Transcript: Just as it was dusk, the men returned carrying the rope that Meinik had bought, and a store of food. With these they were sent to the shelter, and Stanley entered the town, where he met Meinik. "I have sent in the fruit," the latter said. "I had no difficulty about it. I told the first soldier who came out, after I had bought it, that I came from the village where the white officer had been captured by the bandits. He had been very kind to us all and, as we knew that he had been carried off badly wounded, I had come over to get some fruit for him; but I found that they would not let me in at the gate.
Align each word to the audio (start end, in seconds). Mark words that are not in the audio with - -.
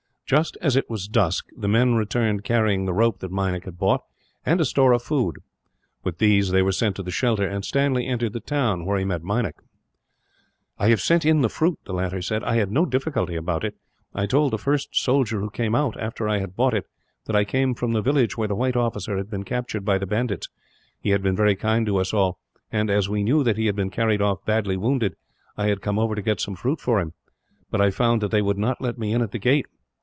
Just 0.25 0.57
as 0.61 0.77
it 0.77 0.89
was 0.89 1.09
dusk, 1.09 1.47
the 1.57 1.67
men 1.67 1.95
returned 1.95 2.45
carrying 2.45 2.85
the 2.85 2.93
rope 2.93 3.19
that 3.19 3.33
Meinik 3.33 3.65
had 3.65 3.77
bought, 3.77 3.99
and 4.45 4.61
a 4.61 4.63
store 4.63 4.93
of 4.93 5.01
food. 5.03 5.35
With 6.05 6.19
these 6.19 6.51
they 6.51 6.61
were 6.61 6.71
sent 6.71 6.95
to 6.95 7.03
the 7.03 7.11
shelter, 7.11 7.45
and 7.45 7.65
Stanley 7.65 8.07
entered 8.07 8.31
the 8.31 8.39
town, 8.39 8.85
where 8.85 8.97
he 8.97 9.03
met 9.03 9.25
Meinik. 9.25 9.55
"I 10.77 10.87
have 10.87 11.01
sent 11.01 11.25
in 11.25 11.41
the 11.41 11.49
fruit," 11.49 11.79
the 11.83 11.91
latter 11.91 12.21
said. 12.21 12.45
"I 12.45 12.55
had 12.55 12.71
no 12.71 12.85
difficulty 12.85 13.35
about 13.35 13.65
it. 13.65 13.75
I 14.15 14.25
told 14.25 14.53
the 14.53 14.57
first 14.57 14.95
soldier 14.95 15.41
who 15.41 15.49
came 15.49 15.75
out, 15.75 15.99
after 15.99 16.29
I 16.29 16.37
had 16.39 16.55
bought 16.55 16.73
it, 16.75 16.85
that 17.25 17.35
I 17.35 17.43
came 17.43 17.75
from 17.75 17.91
the 17.91 18.01
village 18.01 18.37
where 18.37 18.47
the 18.47 18.55
white 18.55 18.77
officer 18.77 19.17
had 19.17 19.29
been 19.29 19.43
captured 19.43 19.83
by 19.83 19.97
the 19.97 20.07
bandits. 20.07 20.47
He 21.01 21.09
had 21.09 21.21
been 21.21 21.35
very 21.35 21.57
kind 21.57 21.85
to 21.87 21.97
us 21.97 22.13
all 22.13 22.39
and, 22.71 22.89
as 22.89 23.09
we 23.09 23.21
knew 23.21 23.43
that 23.43 23.57
he 23.57 23.65
had 23.65 23.75
been 23.75 23.91
carried 23.91 24.21
off 24.21 24.45
badly 24.45 24.77
wounded, 24.77 25.15
I 25.57 25.67
had 25.67 25.81
come 25.81 25.99
over 25.99 26.15
to 26.15 26.21
get 26.21 26.39
some 26.39 26.55
fruit 26.55 26.79
for 26.79 27.01
him; 27.01 27.11
but 27.69 27.81
I 27.81 27.91
found 27.91 28.21
that 28.21 28.31
they 28.31 28.41
would 28.41 28.57
not 28.57 28.79
let 28.79 28.97
me 28.97 29.11
in 29.11 29.21
at 29.21 29.31
the 29.31 29.37
gate. 29.37 29.65